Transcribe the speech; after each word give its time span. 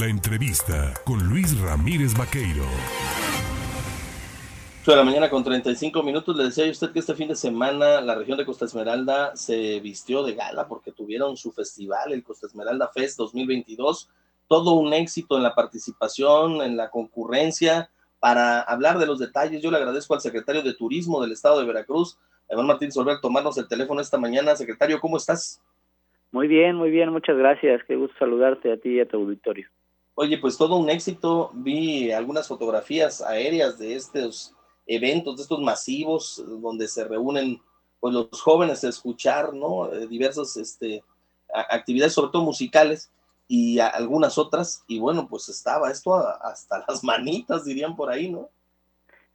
La 0.00 0.06
entrevista 0.06 0.92
con 1.04 1.22
Luis 1.28 1.56
Ramírez 1.60 2.18
Vaqueiro. 2.18 2.64
8 4.82 4.90
de 4.90 4.96
la 4.96 5.04
mañana 5.04 5.30
con 5.30 5.44
35 5.44 6.02
minutos. 6.02 6.36
Le 6.36 6.44
decía 6.46 6.66
a 6.66 6.70
usted 6.70 6.90
que 6.90 6.98
este 6.98 7.14
fin 7.14 7.28
de 7.28 7.36
semana 7.36 8.00
la 8.00 8.16
región 8.16 8.36
de 8.36 8.44
Costa 8.44 8.64
Esmeralda 8.64 9.36
se 9.36 9.78
vistió 9.78 10.24
de 10.24 10.34
gala 10.34 10.66
porque 10.66 10.90
tuvieron 10.90 11.36
su 11.36 11.52
festival, 11.52 12.12
el 12.12 12.24
Costa 12.24 12.48
Esmeralda 12.48 12.88
Fest 12.88 13.16
2022. 13.18 14.10
Todo 14.48 14.72
un 14.72 14.92
éxito 14.92 15.36
en 15.36 15.44
la 15.44 15.54
participación, 15.54 16.60
en 16.62 16.76
la 16.76 16.90
concurrencia. 16.90 17.88
Para 18.18 18.62
hablar 18.62 18.98
de 18.98 19.06
los 19.06 19.20
detalles, 19.20 19.62
yo 19.62 19.70
le 19.70 19.76
agradezco 19.76 20.14
al 20.14 20.20
secretario 20.20 20.62
de 20.62 20.74
Turismo 20.74 21.22
del 21.22 21.30
Estado 21.30 21.60
de 21.60 21.66
Veracruz, 21.66 22.18
Iván 22.50 22.66
Martín 22.66 22.90
Solver, 22.90 23.20
tomarnos 23.20 23.56
el 23.58 23.68
teléfono 23.68 24.00
esta 24.00 24.18
mañana. 24.18 24.56
Secretario, 24.56 24.98
¿cómo 24.98 25.18
estás? 25.18 25.62
Muy 26.32 26.48
bien, 26.48 26.74
muy 26.74 26.90
bien, 26.90 27.10
muchas 27.10 27.36
gracias. 27.36 27.80
Qué 27.86 27.94
gusto 27.94 28.18
saludarte 28.18 28.72
a 28.72 28.76
ti 28.76 28.94
y 28.94 29.00
a 29.00 29.06
tu 29.06 29.18
auditorio. 29.18 29.68
Oye, 30.16 30.38
pues 30.38 30.56
todo 30.56 30.76
un 30.76 30.90
éxito. 30.90 31.50
Vi 31.54 32.12
algunas 32.12 32.46
fotografías 32.46 33.20
aéreas 33.20 33.78
de 33.78 33.94
estos 33.94 34.54
eventos, 34.86 35.36
de 35.36 35.42
estos 35.42 35.60
masivos, 35.60 36.44
donde 36.46 36.88
se 36.88 37.04
reúnen 37.04 37.60
pues 38.00 38.14
los 38.14 38.40
jóvenes 38.40 38.84
a 38.84 38.90
escuchar, 38.90 39.54
¿no? 39.54 39.92
Eh, 39.92 40.06
diversas 40.06 40.56
este, 40.56 41.02
actividades, 41.70 42.12
sobre 42.12 42.30
todo 42.30 42.44
musicales, 42.44 43.10
y 43.48 43.78
algunas 43.78 44.38
otras, 44.38 44.84
y 44.86 44.98
bueno, 44.98 45.26
pues 45.28 45.48
estaba 45.48 45.90
esto 45.90 46.14
hasta 46.14 46.84
las 46.86 47.02
manitas, 47.04 47.64
dirían 47.64 47.96
por 47.96 48.10
ahí, 48.10 48.30
¿no? 48.30 48.48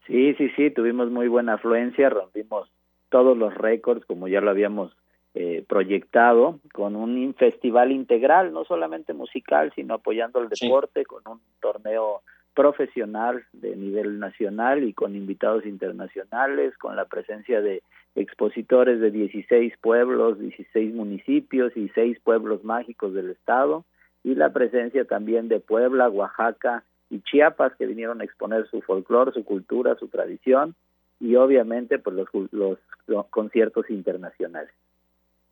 Sí, 0.07 0.33
sí, 0.35 0.49
sí, 0.55 0.71
tuvimos 0.71 1.11
muy 1.11 1.27
buena 1.27 1.55
afluencia, 1.55 2.09
rompimos 2.09 2.69
todos 3.09 3.37
los 3.37 3.53
récords, 3.53 4.05
como 4.05 4.27
ya 4.27 4.41
lo 4.41 4.49
habíamos 4.49 4.95
eh, 5.35 5.63
proyectado, 5.67 6.59
con 6.73 6.95
un 6.95 7.35
festival 7.35 7.91
integral, 7.91 8.51
no 8.51 8.65
solamente 8.65 9.13
musical, 9.13 9.71
sino 9.75 9.95
apoyando 9.95 10.41
el 10.41 10.49
deporte, 10.49 11.05
con 11.05 11.21
un 11.27 11.39
torneo 11.61 12.21
profesional 12.55 13.45
de 13.53 13.75
nivel 13.75 14.19
nacional 14.19 14.83
y 14.83 14.93
con 14.93 15.15
invitados 15.15 15.65
internacionales, 15.65 16.75
con 16.77 16.95
la 16.95 17.05
presencia 17.05 17.61
de 17.61 17.83
expositores 18.15 18.99
de 18.99 19.11
16 19.11 19.75
pueblos, 19.79 20.39
16 20.39 20.93
municipios 20.93 21.77
y 21.77 21.89
6 21.89 22.19
pueblos 22.21 22.63
mágicos 22.63 23.13
del 23.13 23.29
estado, 23.29 23.85
y 24.23 24.35
la 24.35 24.51
presencia 24.51 25.05
también 25.05 25.47
de 25.47 25.59
Puebla, 25.59 26.09
Oaxaca 26.09 26.83
y 27.09 27.21
Chiapas, 27.21 27.75
que 27.77 27.85
vinieron 27.85 28.19
a 28.19 28.25
exponer 28.25 28.67
su 28.67 28.81
folclore, 28.81 29.31
su 29.31 29.45
cultura, 29.45 29.95
su 29.95 30.07
tradición, 30.07 30.75
y 31.19 31.35
obviamente 31.35 31.99
pues 31.99 32.15
los, 32.15 32.27
los, 32.51 32.77
los 33.07 33.25
conciertos 33.27 33.89
internacionales. 33.89 34.73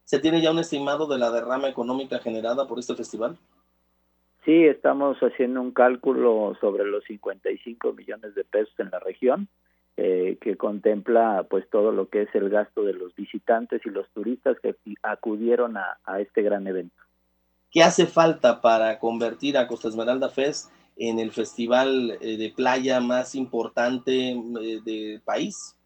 ¿Se 0.08 0.20
tiene 0.20 0.40
ya 0.42 0.52
un 0.52 0.60
estimado 0.60 1.06
de 1.06 1.18
la 1.18 1.32
derrama 1.32 1.68
económica 1.68 2.20
generada 2.20 2.66
por 2.66 2.80
este 2.80 2.96
festival? 2.96 3.38
Sí, 4.46 4.64
estamos 4.64 5.18
haciendo 5.18 5.60
un 5.60 5.72
cálculo 5.72 6.56
sobre 6.62 6.86
los 6.86 7.04
55 7.04 7.92
millones 7.92 8.34
de 8.34 8.46
pesos 8.46 8.74
en 8.78 8.90
la 8.90 9.00
región, 9.00 9.50
eh, 9.98 10.38
que 10.40 10.56
contempla 10.56 11.46
pues 11.50 11.70
todo 11.70 11.92
lo 11.92 12.08
que 12.08 12.22
es 12.22 12.30
el 12.36 12.50
gasto 12.50 12.84
de 12.84 12.94
los 12.94 13.14
visitantes 13.16 13.82
y 13.86 13.90
los 13.90 14.10
turistas 14.12 14.56
que 14.62 14.78
acudieron 15.04 15.76
a, 15.76 16.22
este 16.22 16.42
gran 16.42 16.66
evento. 16.68 16.96
¿Qué 17.70 17.84
hace 17.84 18.06
falta 18.06 18.62
para 18.62 19.00
convertir 19.00 19.58
a 19.58 19.68
Costa 19.68 19.90
Esmeralda 19.90 20.30
Fest 20.30 20.72
en 20.96 21.20
el 21.20 21.34
festival 21.34 22.18
eh, 22.22 22.38
de 22.38 22.54
playa 22.56 23.02
más 23.02 23.36
importante 23.36 24.30
eh, 24.32 24.80
del 24.86 25.20
país? 25.20 25.77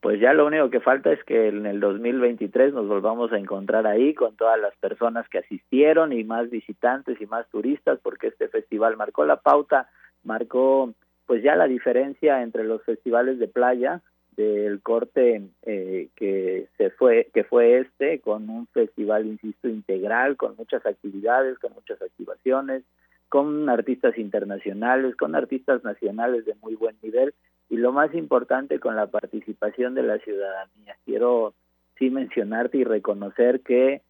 Pues 0.00 0.20
ya 0.20 0.32
lo 0.32 0.46
único 0.46 0.70
que 0.70 0.80
falta 0.80 1.12
es 1.12 1.22
que 1.24 1.48
en 1.48 1.66
el 1.66 1.80
2023 1.80 2.72
nos 2.72 2.86
volvamos 2.86 3.32
a 3.32 3.38
encontrar 3.38 3.86
ahí 3.86 4.14
con 4.14 4.36
todas 4.36 4.58
las 4.60 4.76
personas 4.76 5.28
que 5.28 5.38
asistieron 5.38 6.12
y 6.12 6.22
más 6.22 6.50
visitantes 6.50 7.20
y 7.20 7.26
más 7.26 7.48
turistas, 7.48 7.98
porque 8.02 8.28
este 8.28 8.48
festival 8.48 8.96
marcó 8.96 9.24
la 9.24 9.36
pauta, 9.36 9.88
marcó 10.22 10.94
pues 11.26 11.42
ya 11.42 11.56
la 11.56 11.66
diferencia 11.66 12.42
entre 12.42 12.64
los 12.64 12.82
festivales 12.84 13.38
de 13.38 13.48
playa 13.48 14.00
del 14.36 14.80
corte 14.82 15.42
eh, 15.62 16.08
que 16.14 16.68
se 16.78 16.90
fue 16.90 17.28
que 17.34 17.42
fue 17.42 17.80
este 17.80 18.20
con 18.20 18.48
un 18.48 18.68
festival 18.68 19.26
insisto 19.26 19.68
integral 19.68 20.36
con 20.36 20.54
muchas 20.56 20.86
actividades 20.86 21.58
con 21.58 21.72
muchas 21.74 22.00
activaciones 22.00 22.84
con 23.28 23.68
artistas 23.68 24.16
internacionales 24.16 25.16
con 25.16 25.34
artistas 25.34 25.82
nacionales 25.82 26.46
de 26.46 26.54
muy 26.62 26.76
buen 26.76 26.96
nivel 27.02 27.34
y 27.70 27.76
lo 27.76 27.92
más 27.92 28.14
importante 28.14 28.80
con 28.80 28.96
la 28.96 29.06
participación 29.06 29.94
de 29.94 30.02
la 30.02 30.18
ciudadanía. 30.18 30.96
Quiero 31.04 31.54
sí 31.98 32.10
mencionarte 32.10 32.78
y 32.78 32.84
reconocer 32.84 33.60
que 33.60 34.02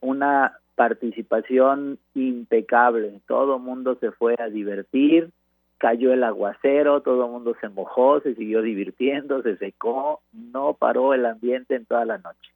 una 0.00 0.58
participación 0.74 1.98
impecable, 2.14 3.20
todo 3.26 3.58
mundo 3.58 3.96
se 4.00 4.10
fue 4.12 4.36
a 4.38 4.48
divertir, 4.48 5.30
cayó 5.78 6.12
el 6.12 6.24
aguacero, 6.24 7.02
todo 7.02 7.28
mundo 7.28 7.56
se 7.60 7.68
mojó, 7.68 8.20
se 8.20 8.34
siguió 8.34 8.62
divirtiendo, 8.62 9.42
se 9.42 9.56
secó, 9.56 10.20
no 10.32 10.74
paró 10.74 11.12
el 11.12 11.26
ambiente 11.26 11.74
en 11.74 11.84
toda 11.86 12.04
la 12.04 12.18
noche. 12.18 12.52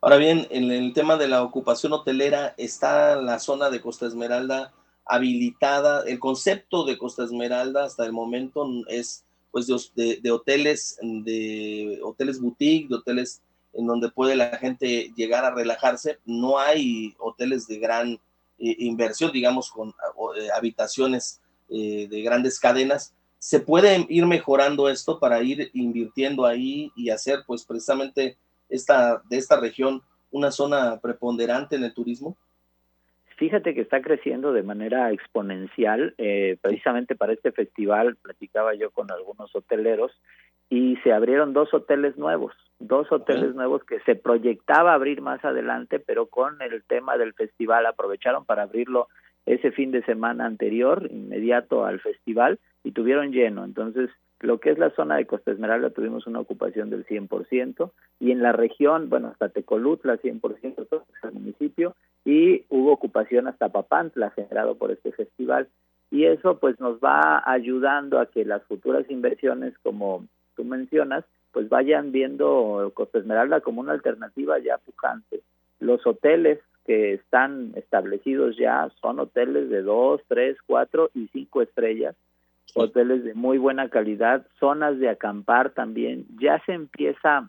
Ahora 0.00 0.16
bien, 0.16 0.46
en 0.50 0.70
el 0.70 0.92
tema 0.92 1.16
de 1.16 1.28
la 1.28 1.42
ocupación 1.42 1.92
hotelera, 1.92 2.54
está 2.56 3.20
la 3.22 3.38
zona 3.38 3.70
de 3.70 3.80
Costa 3.80 4.06
Esmeralda 4.06 4.72
habilitada. 5.04 6.04
El 6.06 6.20
concepto 6.20 6.84
de 6.84 6.98
Costa 6.98 7.24
Esmeralda 7.24 7.84
hasta 7.84 8.04
el 8.04 8.12
momento 8.12 8.66
es 8.88 9.24
pues 9.66 9.92
de, 9.94 10.20
de, 10.22 10.30
hoteles, 10.30 10.98
de 11.02 12.00
hoteles 12.02 12.40
boutique, 12.40 12.88
de 12.88 12.96
hoteles 12.96 13.42
en 13.72 13.86
donde 13.86 14.10
puede 14.10 14.36
la 14.36 14.56
gente 14.56 15.12
llegar 15.16 15.44
a 15.44 15.54
relajarse. 15.54 16.18
No 16.24 16.58
hay 16.58 17.14
hoteles 17.18 17.66
de 17.66 17.78
gran 17.78 18.12
eh, 18.58 18.76
inversión, 18.78 19.30
digamos, 19.32 19.70
con 19.70 19.90
eh, 19.90 20.48
habitaciones 20.54 21.40
eh, 21.68 22.08
de 22.08 22.22
grandes 22.22 22.58
cadenas. 22.58 23.14
Se 23.38 23.60
puede 23.60 24.04
ir 24.08 24.26
mejorando 24.26 24.88
esto 24.88 25.20
para 25.20 25.42
ir 25.42 25.70
invirtiendo 25.74 26.44
ahí 26.44 26.90
y 26.96 27.10
hacer, 27.10 27.44
pues, 27.46 27.64
precisamente 27.64 28.36
esta, 28.68 29.22
de 29.28 29.38
esta 29.38 29.60
región 29.60 30.02
una 30.30 30.50
zona 30.50 30.98
preponderante 31.00 31.76
en 31.76 31.84
el 31.84 31.94
turismo. 31.94 32.36
Fíjate 33.38 33.72
que 33.72 33.82
está 33.82 34.02
creciendo 34.02 34.52
de 34.52 34.64
manera 34.64 35.12
exponencial. 35.12 36.12
Eh, 36.18 36.58
precisamente 36.60 37.14
para 37.14 37.32
este 37.32 37.52
festival 37.52 38.16
platicaba 38.16 38.74
yo 38.74 38.90
con 38.90 39.12
algunos 39.12 39.54
hoteleros 39.54 40.10
y 40.68 40.96
se 41.04 41.12
abrieron 41.12 41.52
dos 41.52 41.72
hoteles 41.72 42.18
nuevos, 42.18 42.52
dos 42.80 43.10
hoteles 43.12 43.54
nuevos 43.54 43.84
que 43.84 44.00
se 44.00 44.16
proyectaba 44.16 44.92
abrir 44.92 45.20
más 45.20 45.44
adelante, 45.44 46.00
pero 46.00 46.26
con 46.26 46.60
el 46.60 46.82
tema 46.82 47.16
del 47.16 47.32
festival 47.32 47.86
aprovecharon 47.86 48.44
para 48.44 48.64
abrirlo 48.64 49.06
ese 49.46 49.70
fin 49.70 49.92
de 49.92 50.02
semana 50.02 50.44
anterior, 50.44 51.06
inmediato 51.08 51.84
al 51.84 52.00
festival, 52.00 52.58
y 52.82 52.90
tuvieron 52.90 53.30
lleno. 53.30 53.64
Entonces, 53.64 54.10
lo 54.40 54.58
que 54.58 54.70
es 54.70 54.78
la 54.78 54.90
zona 54.90 55.16
de 55.16 55.26
Costa 55.26 55.52
Esmeralda 55.52 55.90
tuvimos 55.90 56.26
una 56.26 56.40
ocupación 56.40 56.90
del 56.90 57.06
100% 57.06 57.92
y 58.18 58.32
en 58.32 58.42
la 58.42 58.50
región, 58.50 59.08
bueno, 59.08 59.28
hasta 59.28 59.48
Tecolutla 59.48 60.18
100% 60.18 60.88
todo 60.88 61.04
el 61.22 61.32
municipio 61.32 61.94
y 62.28 62.66
hubo 62.68 62.92
ocupación 62.92 63.48
hasta 63.48 63.70
Papantla 63.70 64.28
generado 64.32 64.74
por 64.74 64.90
este 64.90 65.12
festival 65.12 65.66
y 66.10 66.26
eso 66.26 66.58
pues 66.58 66.78
nos 66.78 66.98
va 66.98 67.42
ayudando 67.50 68.20
a 68.20 68.26
que 68.26 68.44
las 68.44 68.62
futuras 68.64 69.10
inversiones 69.10 69.72
como 69.82 70.26
tú 70.54 70.62
mencionas 70.62 71.24
pues 71.52 71.70
vayan 71.70 72.12
viendo 72.12 72.92
Costa 72.92 73.20
Esmeralda 73.20 73.62
como 73.62 73.80
una 73.80 73.92
alternativa 73.92 74.58
ya 74.58 74.76
pujante. 74.76 75.40
Los 75.80 76.06
hoteles 76.06 76.58
que 76.84 77.14
están 77.14 77.72
establecidos 77.76 78.58
ya 78.58 78.90
son 79.00 79.20
hoteles 79.20 79.70
de 79.70 79.80
dos, 79.80 80.20
tres, 80.28 80.58
cuatro 80.66 81.10
y 81.14 81.28
cinco 81.28 81.62
estrellas 81.62 82.14
hoteles 82.74 83.24
de 83.24 83.32
muy 83.32 83.56
buena 83.56 83.88
calidad, 83.88 84.46
zonas 84.60 84.98
de 84.98 85.08
acampar 85.08 85.70
también, 85.70 86.26
ya 86.38 86.62
se 86.66 86.72
empieza 86.72 87.48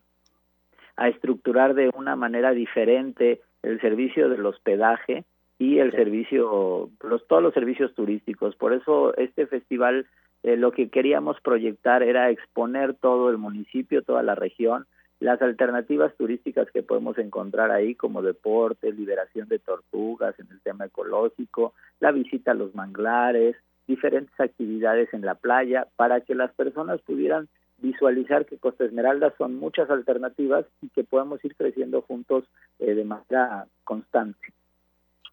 a 0.96 1.10
estructurar 1.10 1.74
de 1.74 1.92
una 1.94 2.16
manera 2.16 2.52
diferente 2.52 3.42
el 3.64 3.80
servicio 3.82 4.30
del 4.30 4.46
hospedaje 4.46 5.26
y 5.58 5.80
el 5.80 5.92
servicio, 5.92 6.90
los, 7.04 7.28
todos 7.28 7.44
los 7.44 7.54
servicios 7.54 7.94
turísticos. 7.94 8.56
Por 8.56 8.74
eso 8.74 9.16
este 9.18 9.46
festival 9.48 10.08
eh, 10.44 10.56
lo 10.56 10.72
que 10.72 10.90
queríamos 10.90 11.40
proyectar 11.42 12.02
era 12.02 12.30
exponer 12.30 12.94
todo 12.94 13.30
el 13.30 13.38
municipio, 13.38 14.04
toda 14.04 14.24
la 14.24 14.36
región, 14.36 14.86
las 15.20 15.42
alternativas 15.42 16.16
turísticas 16.16 16.72
que 16.72 16.82
podemos 16.82 17.18
encontrar 17.18 17.72
ahí 17.72 17.94
como 17.94 18.22
deporte, 18.22 18.94
liberación 18.94 19.50
de 19.50 19.60
tortugas 19.60 20.40
en 20.40 20.48
el 20.50 20.62
tema 20.62 20.86
ecológico, 20.86 21.74
la 22.00 22.12
visita 22.12 22.52
a 22.52 22.56
los 22.56 22.74
manglares, 22.74 23.58
diferentes 23.86 24.40
actividades 24.40 25.14
en 25.14 25.26
la 25.26 25.36
playa 25.36 25.88
para 25.98 26.22
que 26.22 26.36
las 26.36 26.54
personas 26.54 27.02
pudieran 27.02 27.50
visualizar 27.82 28.46
que 28.46 28.58
Costa 28.58 28.86
Esmeralda 28.86 29.34
son 29.38 29.56
muchas 29.56 29.90
alternativas 29.90 30.66
y 30.82 30.90
que 30.90 31.04
podemos 31.04 31.44
ir 31.44 31.56
creciendo 31.56 32.02
juntos 32.02 32.46
eh, 32.80 32.94
de 32.94 33.04
manera 33.04 33.68
constante. 33.84 34.54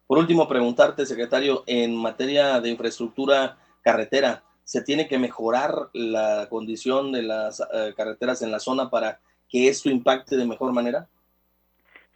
Por 0.05 0.17
último, 0.17 0.47
preguntarte, 0.47 1.05
secretario, 1.05 1.63
en 1.67 1.95
materia 1.95 2.61
de 2.61 2.69
infraestructura 2.69 3.57
carretera, 3.81 4.43
¿se 4.63 4.81
tiene 4.81 5.07
que 5.07 5.19
mejorar 5.19 5.89
la 5.93 6.47
condición 6.49 7.11
de 7.11 7.23
las 7.23 7.59
eh, 7.59 7.93
carreteras 7.95 8.41
en 8.41 8.51
la 8.51 8.59
zona 8.59 8.89
para 8.89 9.19
que 9.49 9.67
esto 9.67 9.89
impacte 9.89 10.37
de 10.37 10.45
mejor 10.45 10.71
manera? 10.71 11.07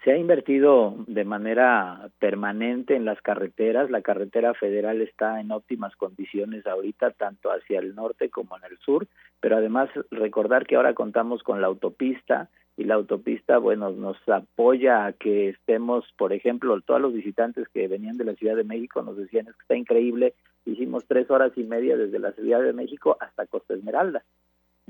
Se 0.04 0.12
ha 0.12 0.18
invertido 0.18 0.96
de 1.06 1.24
manera 1.26 2.10
permanente 2.18 2.96
en 2.96 3.06
las 3.06 3.22
carreteras. 3.22 3.92
La 3.92 4.02
carretera 4.02 4.56
federal 4.56 5.00
está 5.02 5.40
en 5.40 5.52
óptimas 5.52 5.96
condiciones 5.96 6.66
ahorita, 6.66 7.12
tanto 7.12 7.52
hacia 7.52 7.80
el 7.80 7.94
norte 7.94 8.30
como 8.32 8.58
en 8.58 8.64
el 8.64 8.80
sur, 8.80 9.08
pero 9.40 9.58
además 9.58 9.90
recordar 10.10 10.66
que 10.66 10.76
ahora 10.76 10.96
contamos 10.96 11.44
con 11.44 11.62
la 11.62 11.68
autopista 11.68 12.50
y 12.78 12.86
la 12.86 12.96
autopista, 12.96 13.60
bueno, 13.60 13.92
nos 13.92 14.18
apoya 14.28 15.06
a 15.06 15.14
que 15.14 15.50
estemos, 15.50 16.06
por 16.18 16.34
ejemplo, 16.34 16.80
todos 16.82 17.02
los 17.02 17.14
visitantes 17.14 17.68
que 17.70 17.88
venían 17.88 18.18
de 18.18 18.26
la 18.26 18.34
Ciudad 18.34 18.56
de 18.56 18.64
México 18.64 19.04
nos 19.04 19.18
decían 19.18 19.48
es 19.48 19.54
que 19.54 19.62
está 19.62 19.76
increíble, 19.76 20.34
hicimos 20.66 21.06
tres 21.06 21.30
horas 21.30 21.52
y 21.58 21.64
media 21.64 21.96
desde 21.96 22.18
la 22.18 22.32
Ciudad 22.32 22.64
de 22.64 22.74
México 22.74 23.18
hasta 23.20 23.46
Costa 23.46 23.76
Esmeralda. 23.76 24.24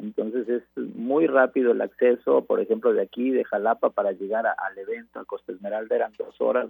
Entonces 0.02 0.50
es 0.50 0.64
muy 0.96 1.28
rápido 1.28 1.72
el 1.72 1.82
acceso, 1.82 2.44
por 2.44 2.60
ejemplo, 2.60 2.92
de 2.94 3.02
aquí, 3.02 3.30
de 3.30 3.44
Jalapa, 3.44 3.92
para 3.92 4.12
llegar 4.12 4.46
al 4.48 4.78
evento 4.78 5.20
a 5.20 5.26
Costa 5.26 5.52
Esmeralda 5.52 5.96
eran 5.96 6.14
dos 6.18 6.40
horas, 6.42 6.70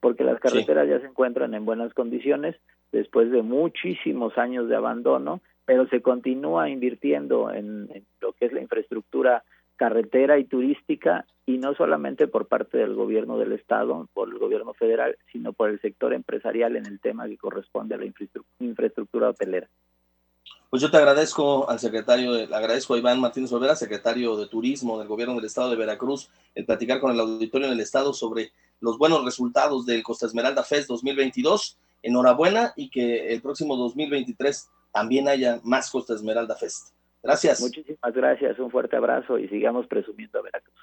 porque 0.00 0.24
las 0.24 0.40
carreteras 0.40 0.88
ya 0.88 1.00
se 1.00 1.06
encuentran 1.06 1.54
en 1.54 1.64
buenas 1.64 1.94
condiciones 1.94 2.56
después 2.90 3.30
de 3.30 3.42
muchísimos 3.42 4.36
años 4.38 4.68
de 4.68 4.76
abandono, 4.76 5.40
pero 5.64 5.86
se 5.86 6.02
continúa 6.02 6.68
invirtiendo 6.68 7.52
en, 7.52 7.88
en 7.92 8.04
lo 8.20 8.32
que 8.32 8.46
es 8.46 8.52
la 8.52 8.60
infraestructura 8.60 9.44
carretera 9.76 10.38
y 10.38 10.44
turística 10.44 11.24
y 11.46 11.58
no 11.58 11.74
solamente 11.74 12.26
por 12.26 12.46
parte 12.46 12.78
del 12.78 12.94
gobierno 12.94 13.38
del 13.38 13.52
estado, 13.52 14.08
por 14.12 14.28
el 14.28 14.38
gobierno 14.38 14.74
federal, 14.74 15.16
sino 15.32 15.52
por 15.52 15.70
el 15.70 15.80
sector 15.80 16.12
empresarial 16.12 16.76
en 16.76 16.86
el 16.86 17.00
tema 17.00 17.26
que 17.26 17.36
corresponde 17.36 17.94
a 17.94 17.98
la 17.98 18.06
infraestructura 18.58 19.30
hotelera. 19.30 19.68
Pues 20.72 20.80
yo 20.80 20.90
te 20.90 20.96
agradezco 20.96 21.68
al 21.68 21.78
secretario, 21.78 22.32
le 22.32 22.44
agradezco 22.44 22.94
a 22.94 22.96
Iván 22.96 23.20
Martínez 23.20 23.52
Olvera, 23.52 23.76
secretario 23.76 24.38
de 24.38 24.46
Turismo 24.46 24.98
del 24.98 25.06
Gobierno 25.06 25.34
del 25.34 25.44
Estado 25.44 25.68
de 25.68 25.76
Veracruz, 25.76 26.30
el 26.54 26.64
platicar 26.64 26.98
con 26.98 27.12
el 27.12 27.20
auditorio 27.20 27.66
en 27.66 27.74
el 27.74 27.80
Estado 27.80 28.14
sobre 28.14 28.52
los 28.80 28.96
buenos 28.96 29.22
resultados 29.22 29.84
del 29.84 30.02
Costa 30.02 30.24
Esmeralda 30.24 30.64
Fest 30.64 30.88
2022. 30.88 31.78
Enhorabuena 32.02 32.72
y 32.74 32.88
que 32.88 33.34
el 33.34 33.42
próximo 33.42 33.76
2023 33.76 34.70
también 34.94 35.28
haya 35.28 35.60
más 35.62 35.90
Costa 35.90 36.14
Esmeralda 36.14 36.56
Fest. 36.56 36.94
Gracias. 37.22 37.60
Muchísimas 37.60 38.14
gracias, 38.14 38.58
un 38.58 38.70
fuerte 38.70 38.96
abrazo 38.96 39.38
y 39.38 39.48
sigamos 39.48 39.86
presumiendo 39.86 40.38
a 40.38 40.42
Veracruz. 40.42 40.74